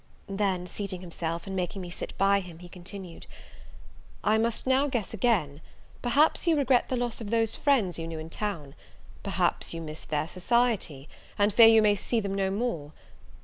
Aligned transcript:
Then, 0.25 0.65
seating 0.65 1.01
himself, 1.01 1.45
and 1.45 1.55
making 1.55 1.83
me 1.83 1.91
sit 1.91 2.17
by 2.17 2.39
him, 2.39 2.57
he 2.57 2.67
continued, 2.67 3.27
"I 4.23 4.39
must 4.39 4.65
now 4.65 4.87
guess 4.87 5.13
again: 5.13 5.61
perhaps 6.01 6.47
you 6.47 6.57
regret 6.57 6.89
the 6.89 6.97
loss 6.97 7.21
of 7.21 7.29
those 7.29 7.55
friends 7.55 7.99
you 7.99 8.07
knew 8.07 8.17
in 8.17 8.31
town; 8.31 8.73
perhaps 9.21 9.75
you 9.75 9.79
miss 9.81 10.03
their 10.03 10.27
society, 10.27 11.07
and 11.37 11.53
fear 11.53 11.67
you 11.67 11.83
may 11.83 11.93
see 11.93 12.19
them 12.19 12.33
no 12.33 12.49
more? 12.49 12.93